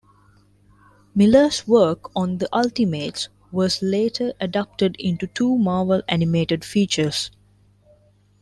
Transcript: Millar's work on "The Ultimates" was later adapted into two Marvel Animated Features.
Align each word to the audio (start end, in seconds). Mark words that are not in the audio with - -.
Millar's 1.13 1.67
work 1.67 2.09
on 2.15 2.39
"The 2.39 2.49
Ultimates" 2.51 3.29
was 3.51 3.83
later 3.83 4.33
adapted 4.41 4.95
into 4.97 5.27
two 5.27 5.59
Marvel 5.59 6.01
Animated 6.09 6.65
Features. 6.65 7.29